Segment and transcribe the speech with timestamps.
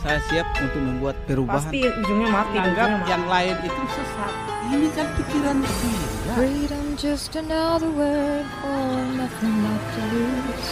[0.00, 1.60] Saya siap untuk membuat perubahan.
[1.60, 2.56] Pasti ujungnya mati.
[2.56, 3.12] Anggap ujungnya mati.
[3.12, 4.32] yang lain itu sesat.
[4.70, 6.32] Ini kan pikiran dia.
[6.38, 10.68] Freedom just another word for nothing left to lose.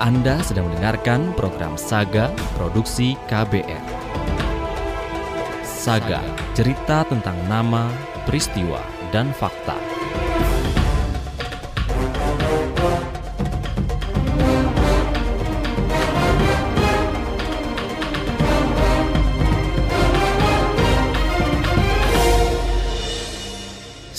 [0.00, 3.84] Anda sedang mendengarkan program Saga Produksi KBR.
[5.60, 6.24] Saga,
[6.56, 7.88] cerita tentang nama,
[8.24, 8.80] peristiwa,
[9.12, 9.89] dan fakta.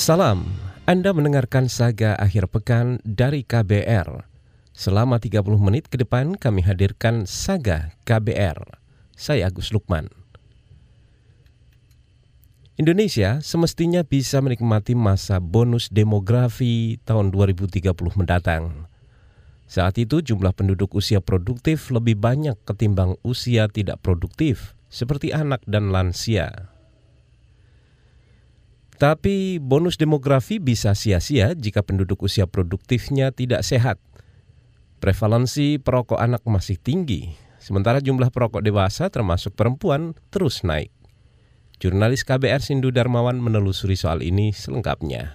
[0.01, 0.49] Salam,
[0.89, 4.25] Anda mendengarkan Saga Akhir Pekan dari KBR.
[4.73, 8.81] Selama 30 menit ke depan kami hadirkan Saga KBR.
[9.13, 10.09] Saya Agus Lukman.
[12.81, 18.89] Indonesia semestinya bisa menikmati masa bonus demografi tahun 2030 mendatang.
[19.69, 25.93] Saat itu jumlah penduduk usia produktif lebih banyak ketimbang usia tidak produktif, seperti anak dan
[25.93, 26.70] lansia.
[29.01, 33.97] Tapi bonus demografi bisa sia-sia jika penduduk usia produktifnya tidak sehat.
[35.01, 40.93] Prevalensi perokok anak masih tinggi, sementara jumlah perokok dewasa termasuk perempuan terus naik.
[41.81, 45.33] Jurnalis KBR Sindu Darmawan menelusuri soal ini selengkapnya.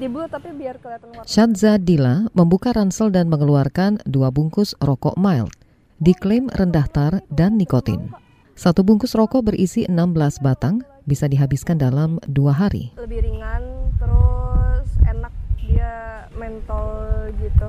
[0.00, 1.28] Dibul tapi biar kelihatan warna.
[1.28, 5.52] Syadza Dila membuka ransel dan mengeluarkan dua bungkus rokok mild.
[6.00, 8.16] Diklaim rendah tar dan nikotin.
[8.56, 12.88] Satu bungkus rokok berisi 16 batang bisa dihabiskan dalam dua hari.
[12.96, 15.28] Lebih ringan, terus enak
[15.60, 17.68] dia mentol gitu.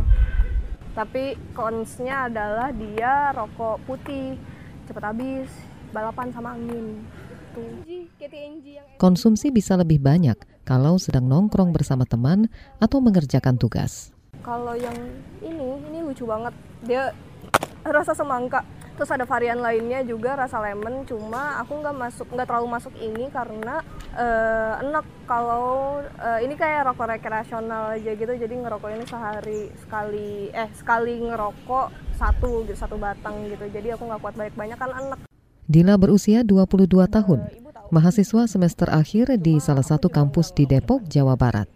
[0.95, 4.39] Tapi konsnya adalah dia rokok putih,
[4.87, 5.51] cepet habis,
[5.91, 7.03] balapan sama angin.
[8.95, 12.47] Konsumsi bisa lebih banyak kalau sedang nongkrong bersama teman
[12.79, 14.15] atau mengerjakan tugas.
[14.39, 14.95] Kalau yang
[15.43, 16.55] ini, ini lucu banget.
[16.87, 17.11] Dia
[17.83, 18.63] rasa semangka.
[18.97, 21.05] Terus ada varian lainnya juga rasa lemon.
[21.05, 23.85] Cuma aku nggak masuk, nggak terlalu masuk ini karena
[24.17, 25.05] eh, enak.
[25.29, 28.33] Kalau eh, ini kayak rokok rekreasional aja gitu.
[28.33, 33.69] Jadi ngerokok ini sehari sekali, eh sekali ngerokok satu gitu, satu batang gitu.
[33.69, 35.19] Jadi aku nggak kuat banyak-banyak kan enak.
[35.69, 37.39] Dila berusia 22 tahun,
[37.91, 41.69] mahasiswa semester akhir di salah satu kampus di Depok, Jawa Barat.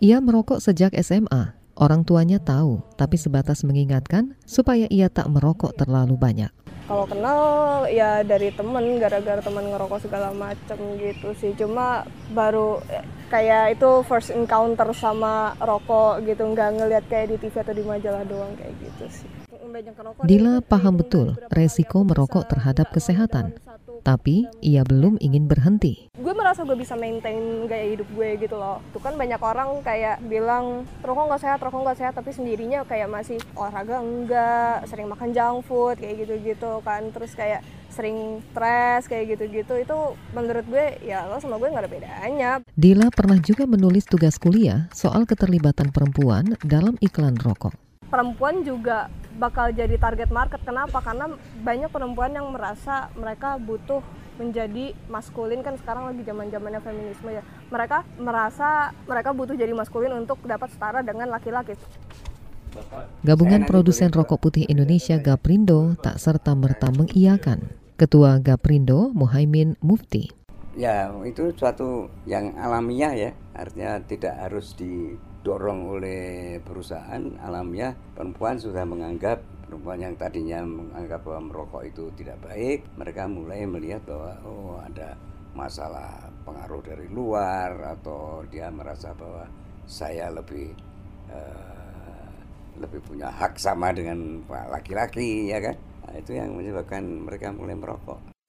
[0.00, 1.59] Ia merokok sejak SMA.
[1.80, 6.52] Orang tuanya tahu, tapi sebatas mengingatkan supaya ia tak merokok terlalu banyak.
[6.84, 11.56] Kalau kenal ya dari temen, gara-gara temen ngerokok segala macem gitu sih.
[11.56, 12.04] Cuma
[12.36, 12.84] baru
[13.32, 18.28] kayak itu first encounter sama rokok gitu, nggak ngelihat kayak di TV atau di majalah
[18.28, 19.28] doang kayak gitu sih.
[20.28, 23.56] Dila paham betul resiko merokok terhadap kesehatan.
[24.00, 26.08] Tapi ia belum ingin berhenti.
[26.20, 28.80] gue merasa gue bisa maintain gaya hidup gue gitu loh.
[28.92, 32.12] Tuh kan banyak orang kayak bilang rokok nggak sehat rokok nggak sehat.
[32.16, 37.08] Tapi sendirinya kayak masih olahraga enggak sering makan junk food kayak gitu gitu kan.
[37.12, 39.98] Terus kayak sering stres kayak gitu gitu itu
[40.30, 42.50] menurut gue ya lo sama gue nggak ada bedanya.
[42.78, 47.74] Dila pernah juga menulis tugas kuliah soal keterlibatan perempuan dalam iklan rokok.
[48.10, 49.06] perempuan juga
[49.40, 50.60] bakal jadi target market.
[50.60, 51.00] Kenapa?
[51.00, 51.32] Karena
[51.64, 54.04] banyak perempuan yang merasa mereka butuh
[54.36, 55.64] menjadi maskulin.
[55.64, 57.42] Kan sekarang lagi zaman zamannya feminisme ya.
[57.72, 61.72] Mereka merasa mereka butuh jadi maskulin untuk dapat setara dengan laki-laki.
[63.26, 67.66] Gabungan Produsen Rokok Putih Indonesia Gaprindo tak serta-merta mengiyakan.
[67.98, 70.39] Ketua Gaprindo Muhaimin Mufti.
[70.78, 73.30] Ya, itu suatu yang alamiah ya.
[73.58, 77.98] Artinya tidak harus didorong oleh perusahaan alamiah.
[78.14, 84.02] Perempuan sudah menganggap perempuan yang tadinya menganggap bahwa merokok itu tidak baik, mereka mulai melihat
[84.02, 85.14] bahwa oh ada
[85.54, 89.46] masalah pengaruh dari luar atau dia merasa bahwa
[89.86, 90.74] saya lebih
[91.30, 92.30] eh,
[92.82, 95.78] lebih punya hak sama dengan laki-laki ya kan.
[96.06, 98.39] Nah, itu yang menyebabkan mereka mulai merokok.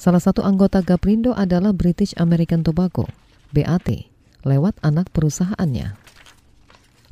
[0.00, 3.04] Salah satu anggota Gaprindo adalah British American Tobacco,
[3.52, 4.08] BAT,
[4.48, 5.92] lewat anak perusahaannya.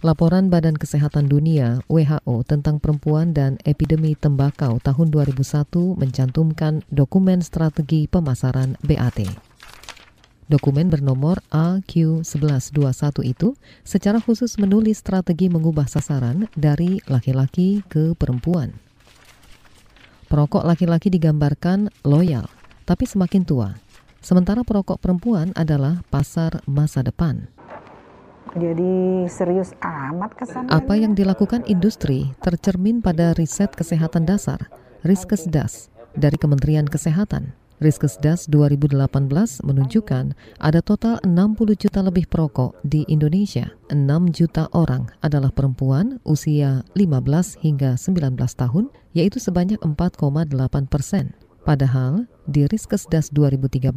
[0.01, 5.69] Laporan Badan Kesehatan Dunia WHO tentang perempuan dan epidemi tembakau tahun 2001
[6.01, 9.37] mencantumkan dokumen strategi pemasaran BAT.
[10.49, 13.53] Dokumen bernomor AQ1121 itu
[13.85, 18.81] secara khusus menulis strategi mengubah sasaran dari laki-laki ke perempuan.
[20.33, 22.49] Perokok laki-laki digambarkan loyal,
[22.89, 23.77] tapi semakin tua.
[24.25, 27.53] Sementara perokok perempuan adalah pasar masa depan.
[28.57, 30.73] Jadi serius amat kesannya.
[30.73, 34.73] Apa yang dilakukan industri tercermin pada riset kesehatan dasar,
[35.05, 37.53] Riskesdas, dari Kementerian Kesehatan.
[37.79, 43.71] Riskesdas 2018 menunjukkan ada total 60 juta lebih perokok di Indonesia.
[43.95, 51.39] 6 juta orang adalah perempuan usia 15 hingga 19 tahun, yaitu sebanyak 4,8 persen.
[51.69, 53.93] Padahal di Riskesdas 2013,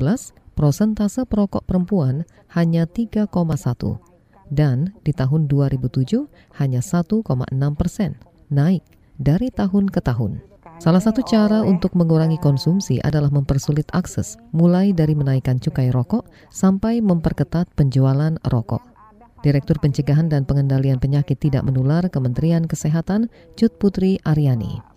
[0.60, 3.32] prosentase perokok perempuan hanya 3,1
[4.52, 6.28] dan di tahun 2007
[6.60, 7.24] hanya 1,6
[7.80, 8.20] persen,
[8.52, 8.84] naik
[9.16, 10.44] dari tahun ke tahun.
[10.84, 17.00] Salah satu cara untuk mengurangi konsumsi adalah mempersulit akses, mulai dari menaikkan cukai rokok sampai
[17.00, 18.84] memperketat penjualan rokok.
[19.48, 24.91] Direktur Pencegahan dan Pengendalian Penyakit Tidak Menular Kementerian Kesehatan, Cut Putri Aryani.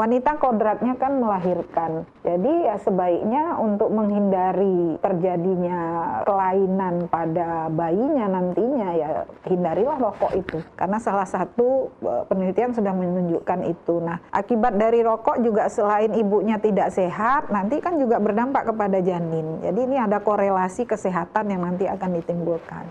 [0.00, 2.08] Wanita kodratnya kan melahirkan.
[2.24, 5.80] Jadi ya sebaiknya untuk menghindari terjadinya
[6.24, 10.64] kelainan pada bayinya nantinya ya hindarilah rokok itu.
[10.72, 14.00] Karena salah satu e, penelitian sudah menunjukkan itu.
[14.00, 19.60] Nah, akibat dari rokok juga selain ibunya tidak sehat, nanti kan juga berdampak kepada janin.
[19.60, 22.88] Jadi ini ada korelasi kesehatan yang nanti akan ditimbulkan.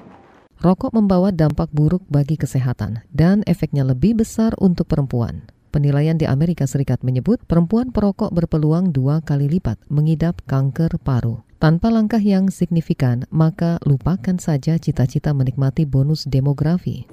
[0.61, 5.49] Rokok membawa dampak buruk bagi kesehatan dan efeknya lebih besar untuk perempuan.
[5.69, 11.45] Penilaian di Amerika Serikat menyebut perempuan perokok berpeluang dua kali lipat mengidap kanker paru.
[11.61, 17.05] Tanpa langkah yang signifikan, maka lupakan saja cita-cita menikmati bonus demografi.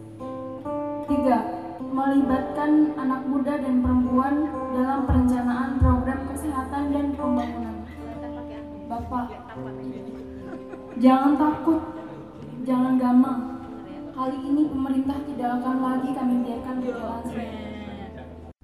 [1.05, 1.39] Tiga,
[1.93, 7.77] melibatkan anak muda dan perempuan dalam perencanaan program kesehatan dan pembangunan.
[8.89, 9.37] Bapak,
[10.97, 11.83] jangan takut,
[12.65, 13.41] jangan gamang.
[14.17, 17.66] Kali ini pemerintah tidak akan lagi kami biarkan berjalan sendiri.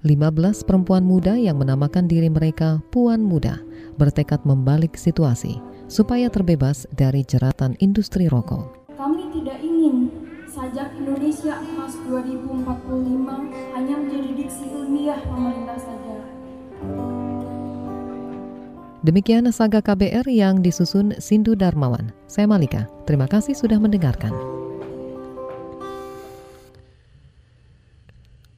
[0.03, 3.63] 15 perempuan muda yang menamakan diri mereka Puan Muda
[3.95, 8.83] bertekad membalik situasi supaya terbebas dari jeratan industri rokok.
[8.99, 10.11] Kami tidak ingin
[10.51, 16.15] sajak Indonesia emas 2045 hanya menjadi diksi ilmiah pemerintah saja.
[19.07, 22.11] Demikian saga KBR yang disusun Sindu Darmawan.
[22.27, 22.91] Saya Malika.
[23.07, 24.62] Terima kasih sudah mendengarkan.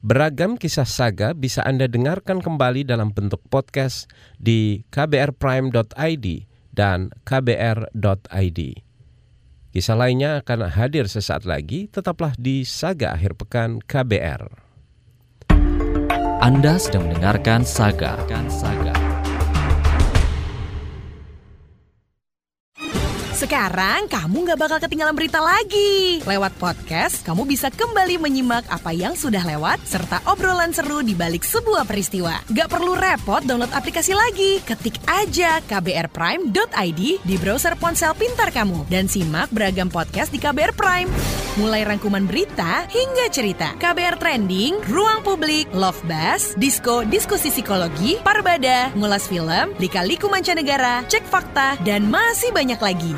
[0.06, 4.06] Beragam kisah saga bisa Anda dengarkan kembali dalam bentuk podcast
[4.38, 6.26] di kbrprime.id
[6.70, 8.60] dan kbr.id.
[9.74, 14.46] Kisah lainnya akan hadir sesaat lagi, tetaplah di Saga Akhir Pekan KBR.
[16.38, 18.14] Anda sedang mendengarkan Saga.
[18.46, 18.85] Saga.
[23.46, 26.18] Sekarang kamu nggak bakal ketinggalan berita lagi.
[26.26, 31.46] Lewat podcast, kamu bisa kembali menyimak apa yang sudah lewat serta obrolan seru di balik
[31.46, 32.42] sebuah peristiwa.
[32.50, 34.58] Gak perlu repot download aplikasi lagi.
[34.66, 41.06] Ketik aja kbrprime.id di browser ponsel pintar kamu dan simak beragam podcast di KBR Prime.
[41.56, 43.78] Mulai rangkuman berita hingga cerita.
[43.80, 51.24] KBR Trending, Ruang Publik, Love Buzz, Disko, Diskusi Psikologi, Parbada, Ngulas Film, Lika-Liku Mancanegara, Cek
[51.24, 53.14] Fakta, dan masih banyak lagi.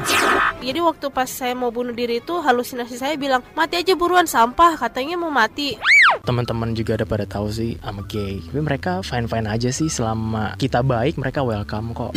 [0.59, 4.75] Jadi waktu pas saya mau bunuh diri itu halusinasi saya bilang mati aja buruan sampah
[4.77, 5.79] katanya mau mati.
[6.27, 8.43] Teman-teman juga ada pada tahu sih I'm gay.
[8.43, 12.13] Tapi mereka fine-fine aja sih selama kita baik mereka welcome kok.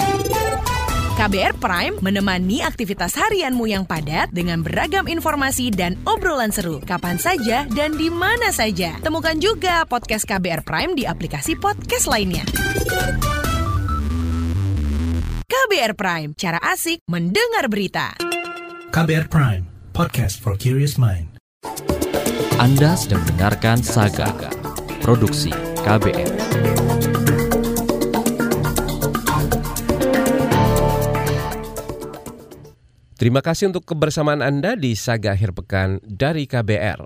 [1.21, 6.81] KBR Prime menemani aktivitas harianmu yang padat dengan beragam informasi dan obrolan seru.
[6.81, 8.97] Kapan saja dan di mana saja.
[9.05, 12.41] Temukan juga podcast KBR Prime di aplikasi podcast lainnya.
[15.51, 18.15] KBR Prime, cara asik mendengar berita.
[18.95, 21.27] KBR Prime, podcast for curious mind.
[22.55, 24.31] Anda sedang mendengarkan Saga,
[25.03, 25.51] produksi
[25.83, 26.31] KBR.
[33.19, 37.03] Terima kasih untuk kebersamaan Anda di Saga Akhir Pekan dari KBR.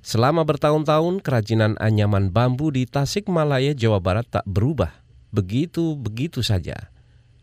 [0.00, 5.04] Selama bertahun-tahun, kerajinan anyaman bambu di Tasikmalaya, Jawa Barat tak berubah.
[5.36, 6.95] Begitu-begitu saja.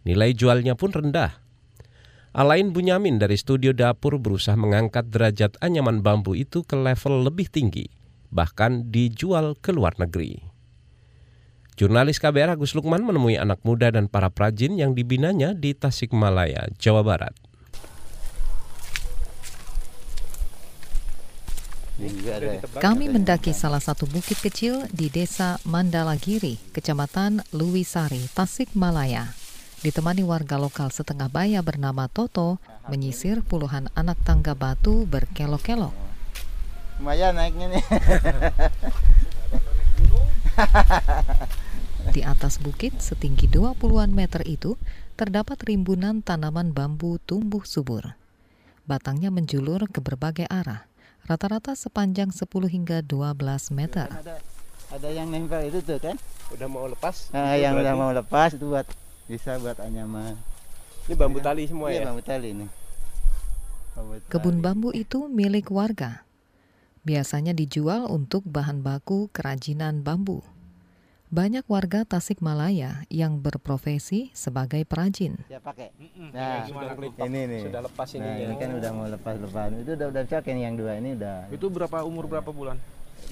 [0.04, 1.40] Nilai jualnya pun rendah.
[2.34, 7.88] Alain Bunyamin dari studio dapur berusaha mengangkat derajat anyaman bambu itu ke level lebih tinggi,
[8.34, 10.42] bahkan dijual ke luar negeri.
[11.74, 17.02] Jurnalis KBR Agus Lukman menemui anak muda dan para prajin yang dibinanya di Tasikmalaya, Jawa
[17.02, 17.34] Barat.
[22.82, 29.43] Kami mendaki salah satu bukit kecil di desa Mandalagiri, kecamatan Luwisari, Tasikmalaya.
[29.84, 32.56] Ditemani warga lokal setengah baya bernama Toto,
[32.88, 35.92] menyisir puluhan anak tangga batu berkelok-kelok.
[37.04, 37.84] Lumayan naiknya nih.
[42.16, 44.80] Di atas bukit setinggi 20-an meter itu
[45.20, 48.16] terdapat rimbunan tanaman bambu tumbuh subur.
[48.88, 50.88] Batangnya menjulur ke berbagai arah,
[51.28, 53.36] rata-rata sepanjang 10 hingga 12
[53.76, 54.08] meter.
[54.16, 54.40] Ada,
[54.96, 56.16] ada yang nempel itu tuh kan?
[56.56, 57.36] Udah mau lepas?
[57.36, 58.88] Nah, yang udah mau lepas itu buat
[59.28, 60.36] bisa buat anyaman.
[61.08, 62.12] Ini bambu tali semua iya, ya?
[62.12, 62.70] bambu tali nih.
[63.96, 66.24] Bambu Kebun bambu itu milik warga.
[67.04, 70.40] Biasanya dijual untuk bahan baku kerajinan bambu.
[71.34, 75.34] Banyak warga Tasikmalaya yang berprofesi sebagai perajin.
[75.50, 75.90] Ya pakai.
[76.30, 77.62] Nah, Nah, sudah ini nih.
[77.68, 78.46] Sudah lepas ini Nah, ya.
[78.46, 79.68] ini kan udah mau lepas-lepas.
[79.82, 81.50] Itu udah udah cocok ini yang dua ini udah.
[81.50, 82.78] Itu berapa umur berapa bulan?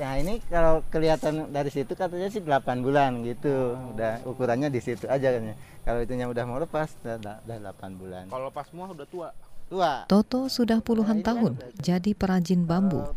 [0.01, 3.77] Nah ini kalau kelihatan dari situ katanya sih 8 bulan gitu.
[3.93, 5.55] Udah ukurannya di situ aja kan ya.
[5.85, 8.23] Kalau itunya udah mau lepas udah, udah, udah 8 bulan.
[8.33, 9.29] Kalau lepas semua udah tua.
[9.69, 10.03] Tua.
[10.09, 13.13] Toto sudah puluhan tahun jadi perajin bambu.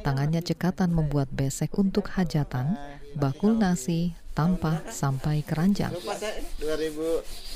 [0.00, 2.74] Tangannya cekatan membuat besek untuk hajatan,
[3.14, 5.92] bakul nasi, tampah, sampai keranjang.
[5.92, 7.47] Lupa saya 2000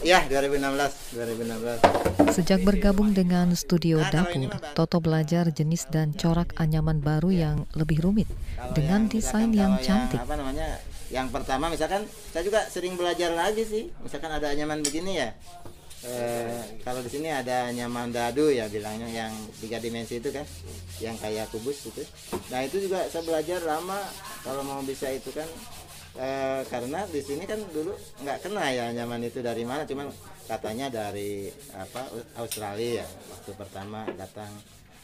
[0.00, 2.32] Ya, 2016, 2016.
[2.32, 8.24] Sejak bergabung dengan studio dapur, Toto belajar jenis dan corak anyaman baru yang lebih rumit
[8.72, 10.16] dengan desain yang cantik.
[10.16, 10.80] apa namanya?
[11.12, 13.92] Yang pertama misalkan saya juga sering belajar lagi sih.
[14.00, 15.36] Misalkan ada anyaman begini ya.
[16.00, 20.48] Eh, kalau di sini ada anyaman dadu ya bilangnya yang tiga dimensi itu kan,
[20.96, 22.00] yang kayak kubus gitu.
[22.48, 24.00] Nah itu juga saya belajar lama
[24.40, 25.44] kalau mau bisa itu kan
[26.18, 30.10] eh, karena di sini kan dulu nggak kena ya anyaman itu dari mana, cuman
[30.50, 34.50] katanya dari apa Australia ya waktu pertama datang.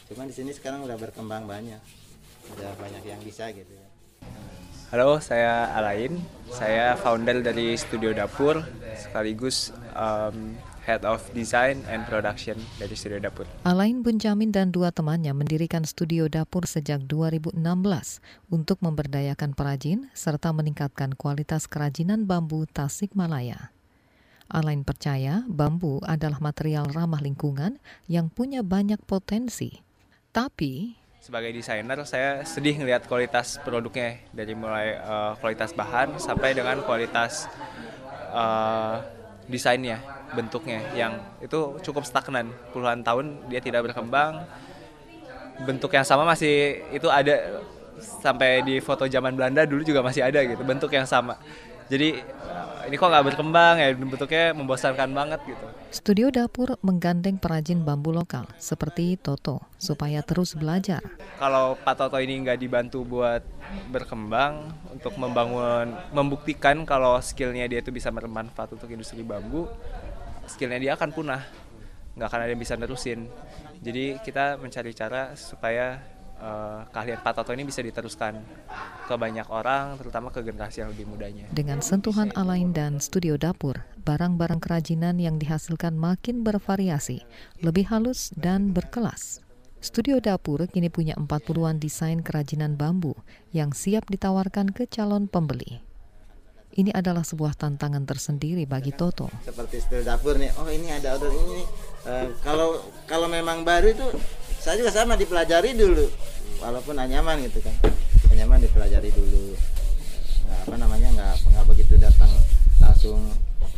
[0.06, 1.82] Cuman di sini sekarang udah berkembang banyak,
[2.54, 3.86] udah banyak yang bisa gitu ya.
[4.94, 6.22] Halo, saya Alain.
[6.46, 8.62] Saya founder dari Studio Dapur,
[8.94, 10.54] sekaligus um,
[10.87, 13.43] Head of Design and Production dari Studio Dapur.
[13.66, 17.59] Alain Bunjamin dan dua temannya mendirikan studio dapur sejak 2016
[18.55, 23.75] untuk memberdayakan perajin serta meningkatkan kualitas kerajinan bambu Tasikmalaya.
[24.47, 29.83] Alain percaya bambu adalah material ramah lingkungan yang punya banyak potensi.
[30.31, 36.78] Tapi Sebagai desainer, saya sedih ngelihat kualitas produknya dari mulai uh, kualitas bahan sampai dengan
[36.87, 37.50] kualitas
[38.31, 39.02] uh,
[39.47, 40.03] desainnya,
[40.35, 42.50] bentuknya yang itu cukup stagnan.
[42.75, 44.43] Puluhan tahun dia tidak berkembang.
[45.57, 47.65] Bentuk yang sama masih itu ada
[47.97, 51.41] sampai di foto zaman Belanda dulu juga masih ada gitu, bentuk yang sama.
[51.87, 52.09] Jadi
[52.87, 55.66] ini kok nggak berkembang ya bentuknya membosankan banget gitu.
[55.90, 61.02] studio dapur menggandeng perajin bambu lokal seperti Toto supaya terus belajar.
[61.43, 63.43] kalau Pak Toto ini nggak dibantu buat
[63.90, 69.66] berkembang untuk membangun membuktikan kalau skillnya dia itu bisa bermanfaat untuk industri bambu
[70.47, 71.43] skillnya dia akan punah
[72.14, 73.26] nggak akan ada yang bisa nerusin
[73.83, 76.00] jadi kita mencari cara supaya
[76.40, 78.38] eh, keahlian Pak Toto ini bisa diteruskan
[79.07, 83.87] ke banyak orang terutama ke generasi yang lebih mudanya Dengan sentuhan Alain dan studio dapur,
[84.02, 87.25] barang-barang kerajinan yang dihasilkan makin bervariasi,
[87.62, 89.47] lebih halus dan berkelas.
[89.87, 93.14] Studio dapur kini punya 40-an desain kerajinan bambu
[93.55, 95.85] yang siap ditawarkan ke calon pembeli.
[96.76, 99.33] Ini adalah sebuah tantangan tersendiri bagi Toto.
[99.40, 101.62] seperti stil dapur nih oh ini ada order ini.
[102.05, 104.07] Eh, kalau kalau memang baru itu
[104.66, 106.11] saya juga sama dipelajari dulu.
[106.58, 107.70] Walaupun anyaman gitu kan.
[108.35, 109.54] Anyaman dipelajari dulu.
[110.42, 112.30] Nggak apa namanya nggak nggak begitu datang
[112.82, 113.23] langsung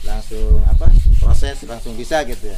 [0.01, 0.89] langsung apa
[1.21, 2.57] proses langsung bisa gitu ya.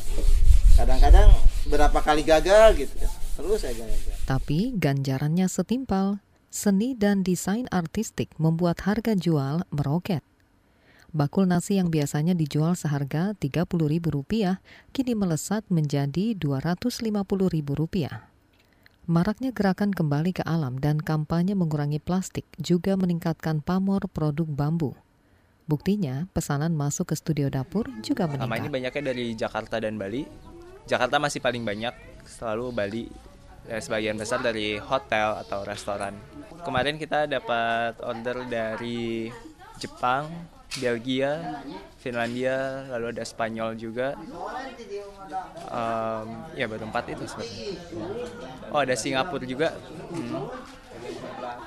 [0.78, 1.34] Kadang-kadang
[1.66, 4.14] berapa kali gagal gitu ya terus aja gagal.
[4.30, 6.22] Tapi ganjarannya setimpal.
[6.50, 10.22] Seni dan desain artistik membuat harga jual meroket.
[11.10, 14.62] Bakul nasi yang biasanya dijual seharga Rp30.000
[14.94, 18.30] kini melesat menjadi Rp250.000.
[19.10, 24.94] Maraknya gerakan kembali ke alam dan kampanye mengurangi plastik juga meningkatkan pamor produk bambu.
[25.66, 28.46] Buktinya, pesanan masuk ke studio dapur juga meningkat.
[28.62, 30.22] ini banyaknya dari Jakarta dan Bali.
[30.86, 33.04] Jakarta masih paling banyak, selalu Bali.
[33.66, 36.14] Ya, sebagian besar dari hotel atau restoran.
[36.62, 39.26] Kemarin kita dapat order dari
[39.82, 40.30] Jepang,
[40.78, 41.62] Belgia,
[41.98, 44.14] Finlandia, lalu ada Spanyol juga.
[45.66, 47.58] Em, ya baru empat itu sebenarnya.
[48.70, 49.74] Oh ada Singapura juga.
[50.14, 50.46] Hmm.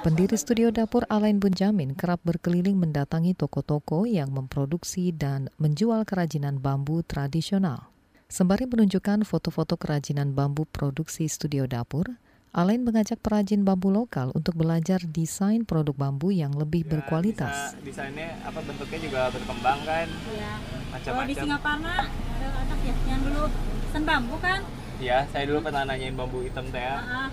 [0.03, 7.03] Pendiri studio dapur Alain Bunjamin kerap berkeliling mendatangi toko-toko yang memproduksi dan menjual kerajinan bambu
[7.03, 7.91] tradisional.
[8.27, 12.17] Sembari menunjukkan foto-foto kerajinan bambu produksi studio dapur,
[12.53, 17.73] Alain mengajak perajin bambu lokal untuk belajar desain produk bambu yang lebih berkualitas.
[17.81, 20.05] Desainnya apa bentuknya juga berkembang kan?
[20.05, 20.53] Iya.
[20.61, 21.41] Kalau di Macam-macam.
[21.41, 23.43] Singaparna ada anak ya yang dulu
[23.89, 24.61] sen bambu kan?
[25.01, 26.77] Iya, saya dulu pernah nanyain bambu hitam teh.
[26.77, 26.93] ya.
[26.93, 27.29] Ah,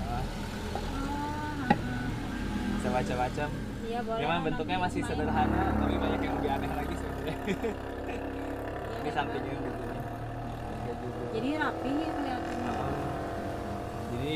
[0.00, 0.24] Ah.
[2.72, 3.48] Bisa macam-macam.
[3.84, 5.10] Iya, boleh Memang bentuknya masih main.
[5.12, 7.36] sederhana, tapi banyak yang lebih aneh lagi sebenarnya.
[8.98, 9.68] Ini sampingnya gitu.
[10.80, 11.20] Kayak gitu.
[11.36, 12.47] Jadi rapi kelihatannya.
[14.08, 14.34] Jadi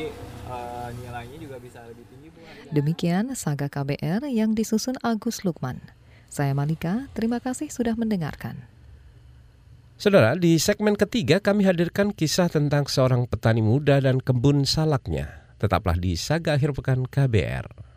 [0.49, 2.39] eh, nilainya juga bisa lebih tinggi bu.
[2.69, 5.81] Demikian Saga KBR yang disusun Agus Lukman.
[6.33, 8.57] Saya Malika, terima kasih sudah mendengarkan.
[10.01, 15.45] Saudara, di segmen ketiga kami hadirkan kisah tentang seorang petani muda dan kebun salaknya.
[15.61, 17.93] Tetaplah di Saga Akhir Pekan KBR.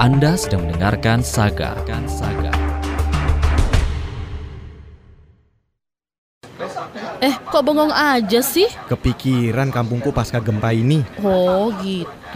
[0.00, 1.76] Anda sedang mendengarkan Saga.
[2.08, 2.59] Saga.
[7.20, 8.70] Eh, kok bengong aja sih?
[8.86, 11.02] Kepikiran kampungku pasca gempa ini.
[11.20, 12.29] Oh, gitu.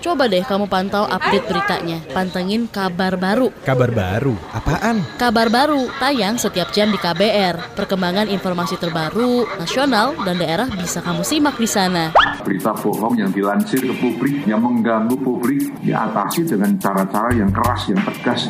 [0.00, 1.98] Coba deh kamu pantau update beritanya.
[2.10, 3.54] Pantengin kabar baru.
[3.62, 4.34] Kabar baru?
[4.50, 5.06] Apaan?
[5.14, 7.78] Kabar baru tayang setiap jam di KBR.
[7.78, 12.10] Perkembangan informasi terbaru, nasional dan daerah bisa kamu simak di sana.
[12.42, 18.00] Berita bohong yang dilansir ke publik, yang mengganggu publik, diatasi dengan cara-cara yang keras, yang
[18.02, 18.48] tegas.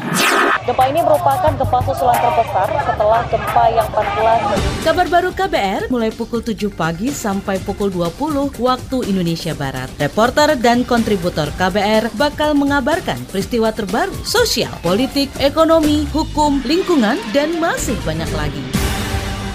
[0.65, 4.87] Gempa ini merupakan gempa susulan terbesar setelah gempa yang 14.
[4.87, 9.91] Kabar baru KBR mulai pukul 7 pagi sampai pukul 20 waktu Indonesia Barat.
[9.99, 17.99] Reporter dan kontributor KBR bakal mengabarkan peristiwa terbaru, sosial, politik, ekonomi, hukum, lingkungan, dan masih
[18.07, 18.63] banyak lagi.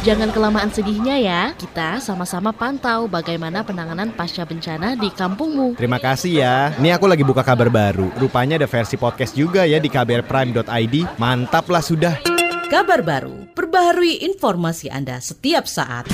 [0.04, 1.42] Jangan kelamaan sedihnya ya.
[1.58, 5.80] Kita sama-sama pantau bagaimana penanganan pasca bencana di kampungmu.
[5.82, 6.56] Terima kasih ya.
[6.78, 8.14] Ini aku lagi buka kabar baru.
[8.14, 11.18] Rupanya ada versi podcast juga ya di kbrprime.id.
[11.18, 12.22] Mantap lah sudah.
[12.70, 16.06] Kabar baru, perbaharui informasi Anda setiap saat.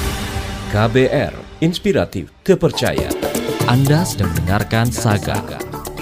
[0.72, 3.31] KBR, inspiratif, terpercaya.
[3.70, 5.38] Anda sedang mendengarkan Saga.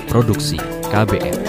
[0.08, 0.56] Produksi
[0.88, 1.40] KBR.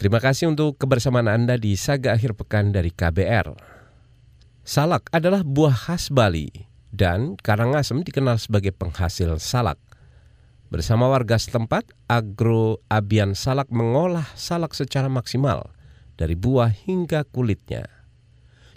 [0.00, 3.52] Terima kasih untuk kebersamaan Anda di Saga Akhir Pekan dari KBR.
[4.64, 6.48] Salak adalah buah khas Bali
[6.88, 9.76] dan Karangasem dikenal sebagai penghasil salak.
[10.72, 15.68] Bersama warga setempat, Agro Abian Salak mengolah salak secara maksimal
[16.16, 18.01] dari buah hingga kulitnya.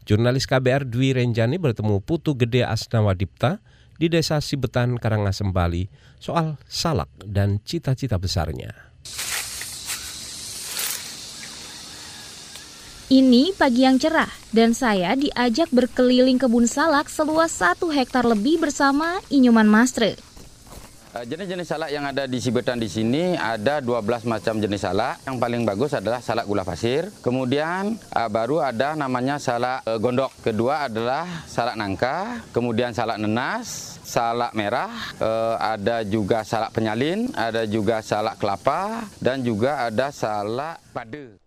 [0.05, 3.57] Jurnalis KBR Dwi Renjani bertemu Putu Gede Asnawadipta
[3.97, 5.89] di Desa Sibetan, Karangasem, Bali
[6.21, 8.69] soal salak dan cita-cita besarnya.
[13.05, 19.21] Ini pagi yang cerah dan saya diajak berkeliling kebun salak seluas satu hektar lebih bersama
[19.33, 20.34] Inyuman Mastre.
[21.15, 25.23] Jenis-jenis salak yang ada di Sibetan di sini ada 12 macam jenis salak.
[25.23, 27.07] Yang paling bagus adalah salak gula pasir.
[27.23, 30.35] Kemudian uh, baru ada namanya salak uh, gondok.
[30.43, 34.91] Kedua adalah salak nangka, kemudian salak nenas, salak merah,
[35.55, 41.39] ada juga salak penyalin, ada juga salak kelapa dan juga ada salak pade.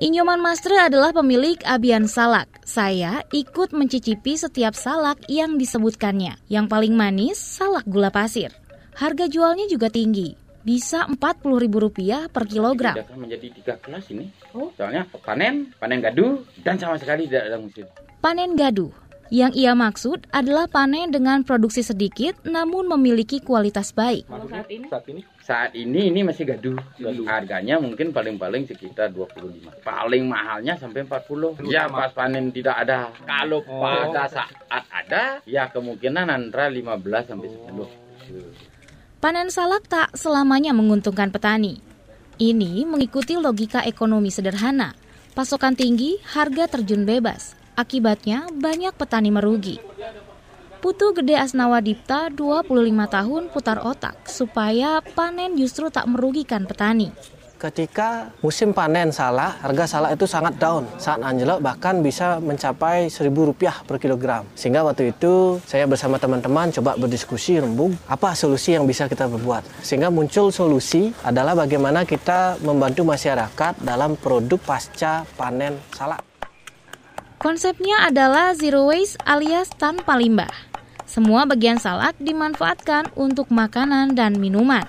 [0.00, 2.53] Inyoman Mastre adalah pemilik Abian Salak.
[2.64, 6.40] Saya ikut mencicipi setiap salak yang disebutkannya.
[6.48, 8.56] Yang paling manis, salak gula pasir.
[8.96, 10.32] Harga jualnya juga tinggi,
[10.64, 12.96] bisa Rp40.000 per kilogram.
[12.96, 14.32] Sudah menjadi tiga kelas ini.
[14.80, 17.84] Soalnya panen, panen gaduh, dan sama sekali tidak ada musim.
[18.24, 19.03] Panen gaduh.
[19.34, 24.30] Yang ia maksud adalah panen dengan produksi sedikit namun memiliki kualitas baik.
[24.30, 24.86] Saat ini?
[24.86, 25.20] Saat ini?
[25.42, 26.78] Saat ini ini masih gaduh.
[27.26, 29.82] Harganya mungkin paling-paling sekitar 25.
[29.82, 31.66] Paling mahalnya sampai 40.
[31.66, 33.10] Ya pas panen tidak ada.
[33.26, 36.94] Kalau pada saat ada, ya kemungkinan antara 15
[37.26, 39.18] sampai 10.
[39.18, 41.82] Panen salak tak selamanya menguntungkan petani.
[42.38, 44.94] Ini mengikuti logika ekonomi sederhana.
[45.34, 47.63] Pasokan tinggi, harga terjun bebas.
[47.74, 49.82] Akibatnya banyak petani merugi.
[50.78, 52.70] Putu Gede Asnawadipta 25
[53.10, 57.10] tahun putar otak supaya panen justru tak merugikan petani.
[57.58, 63.88] Ketika musim panen salak, harga salak itu sangat down, sangat anjlok, bahkan bisa mencapai Rp1.000
[63.88, 64.44] per kilogram.
[64.52, 69.64] Sehingga waktu itu saya bersama teman-teman coba berdiskusi rembung, apa solusi yang bisa kita berbuat.
[69.80, 76.33] Sehingga muncul solusi adalah bagaimana kita membantu masyarakat dalam produk pasca panen salak.
[77.44, 80.48] Konsepnya adalah zero waste alias tanpa limbah.
[81.04, 84.88] Semua bagian salak dimanfaatkan untuk makanan dan minuman.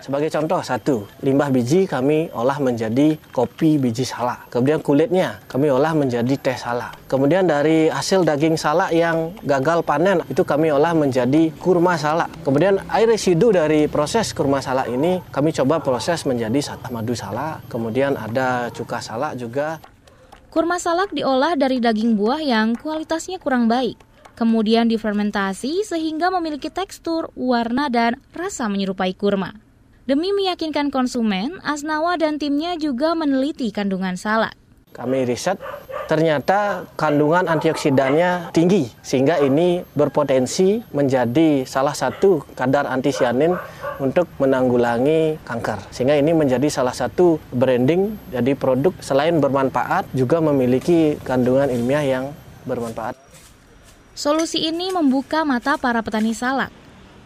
[0.00, 4.48] Sebagai contoh, satu, limbah biji kami olah menjadi kopi biji salak.
[4.48, 6.96] Kemudian kulitnya kami olah menjadi teh salak.
[7.04, 12.32] Kemudian dari hasil daging salak yang gagal panen, itu kami olah menjadi kurma salak.
[12.40, 17.68] Kemudian air residu dari proses kurma salak ini kami coba proses menjadi madu salak.
[17.68, 19.76] Kemudian ada cuka salak juga.
[20.50, 23.94] Kurma salak diolah dari daging buah yang kualitasnya kurang baik.
[24.34, 29.54] Kemudian difermentasi sehingga memiliki tekstur, warna, dan rasa menyerupai kurma.
[30.10, 34.58] Demi meyakinkan konsumen, Asnawa dan timnya juga meneliti kandungan salak.
[34.90, 35.54] Kami riset,
[36.10, 43.54] ternyata kandungan antioksidannya tinggi, sehingga ini berpotensi menjadi salah satu kadar antisianin
[44.02, 45.78] untuk menanggulangi kanker.
[45.94, 52.24] Sehingga ini menjadi salah satu branding, jadi produk selain bermanfaat, juga memiliki kandungan ilmiah yang
[52.66, 53.14] bermanfaat.
[54.18, 56.74] Solusi ini membuka mata para petani salak.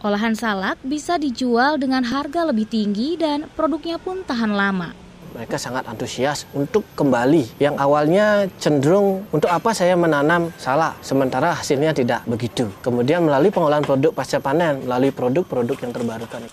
[0.05, 5.04] Olahan salak bisa dijual dengan harga lebih tinggi dan produknya pun tahan lama.
[5.35, 7.59] Mereka sangat antusias untuk kembali.
[7.59, 12.71] Yang awalnya cenderung untuk apa saya menanam salak, sementara hasilnya tidak begitu.
[12.79, 16.47] Kemudian melalui pengolahan produk pasca panen, melalui produk-produk yang terbarukan.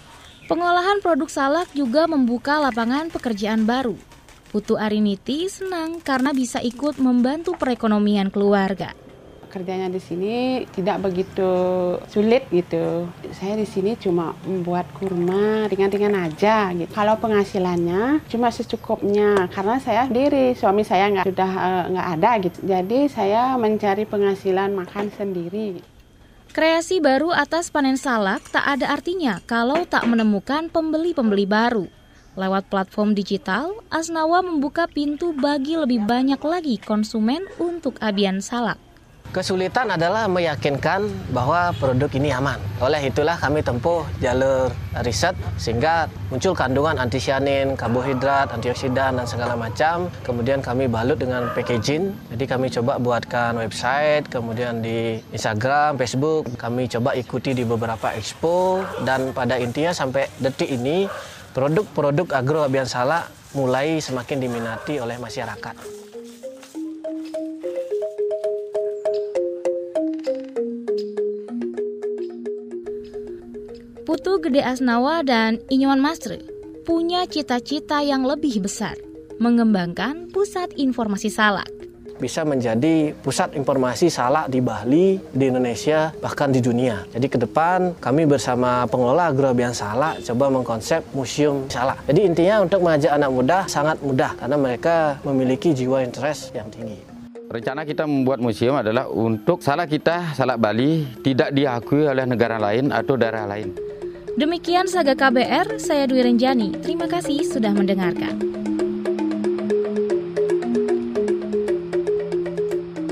[0.51, 3.95] Pengolahan produk salak juga membuka lapangan pekerjaan baru.
[4.51, 8.93] Putu Ariniti senang karena bisa ikut membantu perekonomian keluarga
[9.53, 11.53] kerjanya di sini tidak begitu
[12.09, 13.13] sulit gitu.
[13.37, 16.89] Saya di sini cuma membuat kurma ringan-ringan aja gitu.
[16.89, 22.59] Kalau penghasilannya cuma secukupnya karena saya sendiri, suami saya nggak sudah eh, nggak ada gitu.
[22.65, 25.85] Jadi saya mencari penghasilan makan sendiri.
[26.53, 31.89] Kreasi baru atas panen salak tak ada artinya kalau tak menemukan pembeli-pembeli baru.
[32.33, 38.92] Lewat platform digital, Asnawa membuka pintu bagi lebih banyak lagi konsumen untuk abian salak.
[39.33, 42.61] Kesulitan adalah meyakinkan bahwa produk ini aman.
[42.85, 44.69] Oleh itulah kami tempuh jalur
[45.01, 50.13] riset sehingga muncul kandungan antisyanin, karbohidrat, antioksidan dan segala macam.
[50.21, 52.13] Kemudian kami balut dengan packaging.
[52.29, 58.85] Jadi kami coba buatkan website, kemudian di Instagram, Facebook, kami coba ikuti di beberapa expo
[59.09, 61.09] dan pada intinya sampai detik ini
[61.57, 66.02] produk-produk agro Abiansala mulai semakin diminati oleh masyarakat.
[74.03, 76.43] Putu Gede Asnawa dan Inyoman Masri
[76.83, 78.99] punya cita-cita yang lebih besar,
[79.39, 81.71] mengembangkan pusat informasi salak.
[82.19, 87.07] Bisa menjadi pusat informasi salak di Bali, di Indonesia, bahkan di dunia.
[87.15, 92.03] Jadi ke depan kami bersama pengelola Agrobian Salak coba mengkonsep museum salak.
[92.11, 96.99] Jadi intinya untuk mengajak anak muda sangat mudah karena mereka memiliki jiwa interest yang tinggi.
[97.53, 102.91] Rencana kita membuat museum adalah untuk salak kita, salak Bali, tidak diakui oleh negara lain
[102.91, 103.92] atau daerah lain.
[104.33, 106.73] Demikian Saga KBR, saya Dwi Renjani.
[106.81, 108.41] Terima kasih sudah mendengarkan.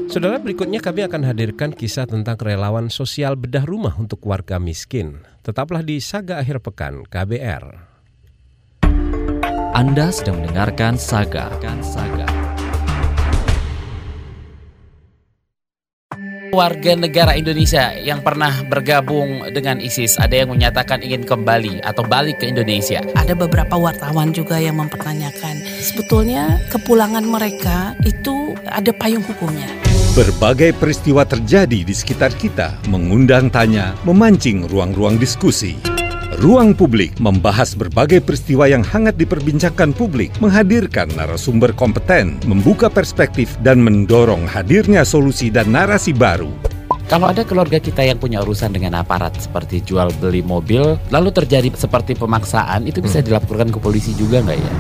[0.09, 5.21] Saudara berikutnya kami akan hadirkan kisah tentang relawan sosial bedah rumah untuk warga miskin.
[5.45, 7.65] Tetaplah di Saga Akhir Pekan KBR.
[9.77, 11.53] Anda sedang mendengarkan Saga.
[11.85, 12.30] Saga.
[16.51, 22.43] Warga negara Indonesia yang pernah bergabung dengan ISIS ada yang menyatakan ingin kembali atau balik
[22.43, 23.01] ke Indonesia.
[23.15, 29.71] Ada beberapa wartawan juga yang mempertanyakan sebetulnya kepulangan mereka itu ada payung hukumnya.
[30.11, 36.00] Berbagai peristiwa terjadi di sekitar kita, mengundang tanya, memancing ruang-ruang diskusi.
[36.41, 43.85] Ruang Publik membahas berbagai peristiwa yang hangat diperbincangkan publik, menghadirkan narasumber kompeten, membuka perspektif, dan
[43.85, 46.49] mendorong hadirnya solusi dan narasi baru.
[47.13, 51.77] Kalau ada keluarga kita yang punya urusan dengan aparat seperti jual beli mobil, lalu terjadi
[51.77, 53.27] seperti pemaksaan, itu bisa hmm.
[53.29, 54.73] dilaporkan ke polisi juga nggak ya?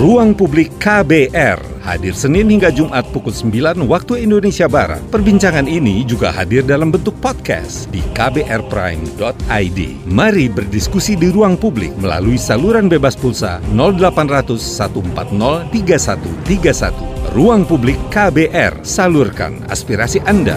[0.00, 5.04] Ruang Publik KBR hadir Senin hingga Jumat pukul 9 waktu Indonesia Barat.
[5.12, 9.78] Perbincangan ini juga hadir dalam bentuk podcast di kbrprime.id.
[10.08, 17.14] Mari berdiskusi di ruang publik melalui saluran bebas pulsa 0800 140 3131.
[17.34, 20.54] Ruang Publik KBR, salurkan aspirasi Anda.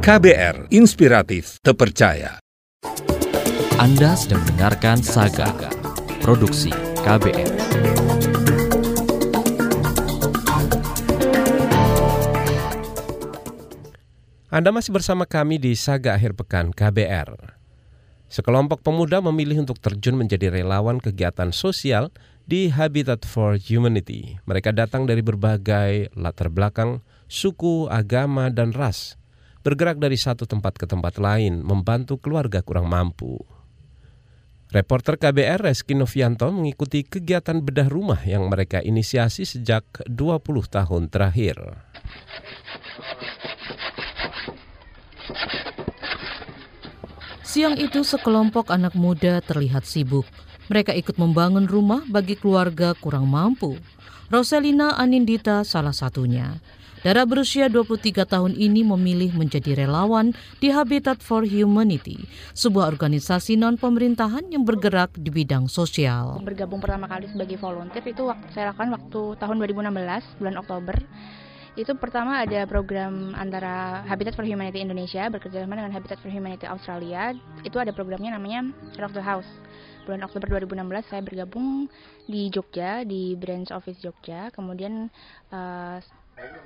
[0.00, 2.40] KBR, inspiratif, terpercaya.
[3.76, 5.52] Anda sedang mendengarkan Saga,
[6.24, 6.72] produksi
[7.04, 8.37] KBR.
[14.48, 17.36] Anda masih bersama kami di Saga Akhir Pekan KBR.
[18.32, 22.08] Sekelompok pemuda memilih untuk terjun menjadi relawan kegiatan sosial
[22.48, 24.40] di Habitat for Humanity.
[24.48, 29.20] Mereka datang dari berbagai latar belakang, suku, agama, dan ras.
[29.60, 33.36] Bergerak dari satu tempat ke tempat lain, membantu keluarga kurang mampu.
[34.72, 40.40] Reporter KBR Reski Novianto mengikuti kegiatan bedah rumah yang mereka inisiasi sejak 20
[40.72, 41.84] tahun terakhir.
[47.48, 50.28] Siang itu sekelompok anak muda terlihat sibuk.
[50.68, 53.80] Mereka ikut membangun rumah bagi keluarga kurang mampu.
[54.28, 56.60] Roselina Anindita salah satunya.
[57.00, 62.20] Dara berusia 23 tahun ini memilih menjadi relawan di Habitat for Humanity,
[62.52, 66.44] sebuah organisasi non-pemerintahan yang bergerak di bidang sosial.
[66.44, 70.96] Bergabung pertama kali sebagai volunteer itu saya lakukan waktu tahun 2016, bulan Oktober
[71.74, 77.34] itu pertama ada program antara Habitat for Humanity Indonesia bekerjasama dengan Habitat for Humanity Australia.
[77.66, 79.48] Itu ada programnya namanya Rock the House.
[80.08, 81.84] Bulan Oktober 2016 saya bergabung
[82.24, 84.48] di Jogja di branch office Jogja.
[84.56, 85.12] Kemudian
[85.52, 86.00] uh,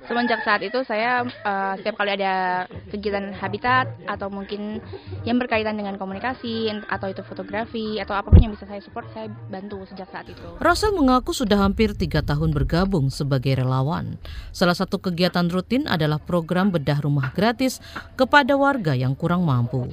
[0.03, 4.83] Semenjak saat itu saya uh, setiap kali ada kegiatan habitat atau mungkin
[5.23, 9.31] yang berkaitan dengan komunikasi atau itu fotografi atau apa pun yang bisa saya support saya
[9.47, 10.43] bantu sejak saat itu.
[10.59, 14.19] Rosel mengaku sudah hampir tiga tahun bergabung sebagai relawan.
[14.51, 17.79] Salah satu kegiatan rutin adalah program bedah rumah gratis
[18.19, 19.87] kepada warga yang kurang mampu.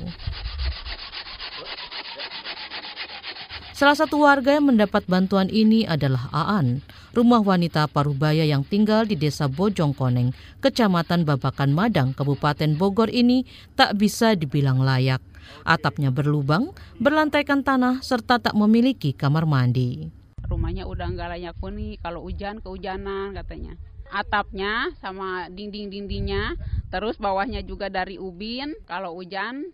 [3.81, 9.19] Salah satu warga yang mendapat bantuan ini adalah Aan, rumah wanita Parubaya yang tinggal di
[9.19, 15.23] Desa Bojongkoneng, Kecamatan Babakan Madang, Kabupaten Bogor ini tak bisa dibilang layak.
[15.67, 16.71] Atapnya berlubang,
[17.03, 20.11] berlantaikan tanah, serta tak memiliki kamar mandi.
[20.47, 23.75] Rumahnya udah nggak layak huni, kalau hujan kehujanan katanya.
[24.11, 26.59] Atapnya sama dinding-dindingnya,
[26.91, 29.71] terus bawahnya juga dari ubin, kalau hujan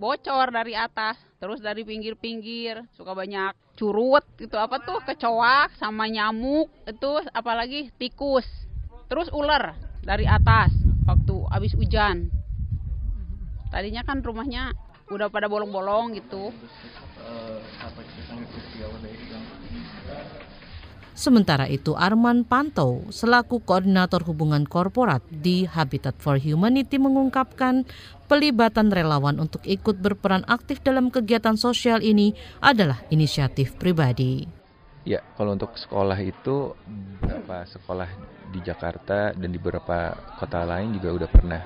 [0.00, 6.68] bocor dari atas terus dari pinggir-pinggir suka banyak curut itu apa tuh kecoak sama nyamuk
[6.84, 8.44] itu apalagi tikus.
[9.08, 9.72] Terus ular
[10.04, 10.76] dari atas
[11.08, 12.28] waktu habis hujan.
[13.72, 14.76] Tadinya kan rumahnya
[15.08, 16.54] udah pada bolong-bolong gitu
[21.20, 27.84] Sementara itu Arman Pantau selaku koordinator hubungan korporat di Habitat for Humanity mengungkapkan
[28.24, 32.32] pelibatan relawan untuk ikut berperan aktif dalam kegiatan sosial ini
[32.64, 34.48] adalah inisiatif pribadi.
[35.04, 38.08] Ya, kalau untuk sekolah itu beberapa sekolah
[38.48, 41.62] di Jakarta dan di beberapa kota lain juga udah pernah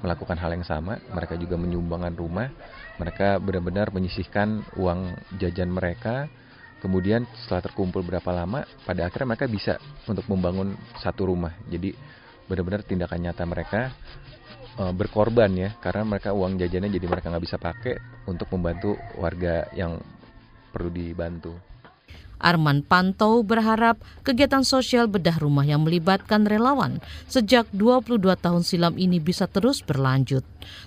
[0.00, 0.96] melakukan hal yang sama.
[1.12, 2.48] Mereka juga menyumbangkan rumah.
[2.96, 6.32] Mereka benar-benar menyisihkan uang jajan mereka
[6.84, 11.56] Kemudian setelah terkumpul berapa lama, pada akhirnya mereka bisa untuk membangun satu rumah.
[11.64, 11.96] Jadi
[12.44, 13.88] benar-benar tindakan nyata mereka
[14.76, 17.96] e, berkorban ya, karena mereka uang jajannya jadi mereka nggak bisa pakai
[18.28, 19.96] untuk membantu warga yang
[20.76, 21.56] perlu dibantu.
[22.42, 26.98] Arman Pantau berharap kegiatan sosial bedah rumah yang melibatkan relawan
[27.30, 30.42] sejak 22 tahun silam ini bisa terus berlanjut.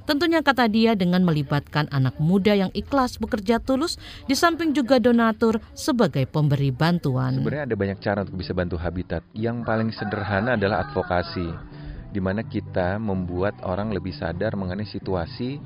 [0.10, 5.62] Tentunya kata dia dengan melibatkan anak muda yang ikhlas bekerja tulus di samping juga donatur
[5.78, 7.38] sebagai pemberi bantuan.
[7.38, 9.22] Sebenarnya ada banyak cara untuk bisa bantu habitat.
[9.38, 11.78] Yang paling sederhana adalah advokasi
[12.12, 15.60] di mana kita membuat orang lebih sadar mengenai situasi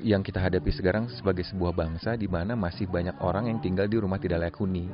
[0.00, 3.96] yang kita hadapi sekarang sebagai sebuah bangsa di mana masih banyak orang yang tinggal di
[4.00, 4.88] rumah tidak layak huni.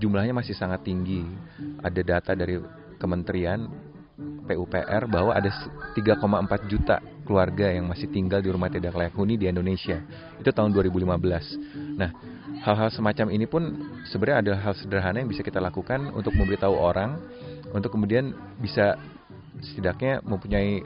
[0.00, 1.24] Jumlahnya masih sangat tinggi.
[1.80, 2.60] Ada data dari
[3.00, 3.64] Kementerian
[4.20, 5.48] PUPR bahwa ada
[5.96, 10.02] 3,4 juta keluarga yang masih tinggal di rumah tidak layak huni di Indonesia.
[10.36, 11.96] Itu tahun 2015.
[11.96, 12.10] Nah,
[12.60, 13.62] hal-hal semacam ini pun
[14.12, 17.16] sebenarnya adalah hal sederhana yang bisa kita lakukan untuk memberitahu orang
[17.72, 18.98] untuk kemudian bisa
[19.62, 20.84] setidaknya mempunyai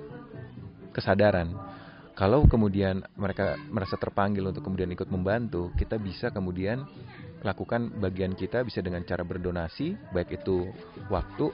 [0.94, 1.73] kesadaran
[2.14, 6.86] kalau kemudian mereka merasa terpanggil untuk kemudian ikut membantu, kita bisa kemudian
[7.42, 10.70] lakukan bagian kita bisa dengan cara berdonasi, baik itu
[11.10, 11.50] waktu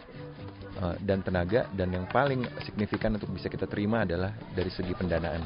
[0.79, 5.43] uh, dan tenaga, dan yang paling signifikan untuk bisa kita terima adalah dari segi pendanaan.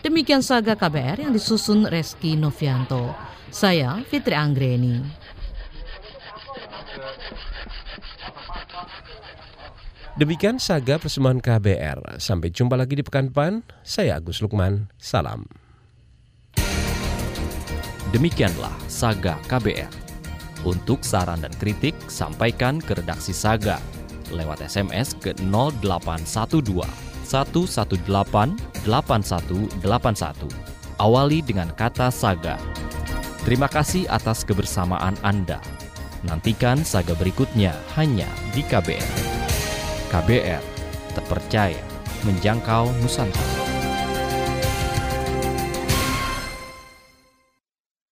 [0.00, 3.12] Demikian saga KBR yang disusun Reski Novianto.
[3.50, 5.19] Saya Fitri Anggreni.
[10.20, 12.20] Demikian saga persembahan KBR.
[12.20, 13.64] Sampai jumpa lagi di pekan depan.
[13.80, 14.92] Saya Agus Lukman.
[15.00, 15.48] Salam.
[18.12, 19.88] Demikianlah saga KBR.
[20.68, 23.80] Untuk saran dan kritik, sampaikan ke redaksi Saga
[24.28, 26.84] lewat SMS ke 0812
[27.24, 28.60] 118 8181.
[31.00, 32.60] Awali dengan kata Saga.
[33.48, 35.64] Terima kasih atas kebersamaan Anda.
[36.28, 39.39] Nantikan saga berikutnya hanya di KBR.
[40.10, 40.62] KBR,
[41.14, 41.78] terpercaya,
[42.26, 43.59] menjangkau Nusantara.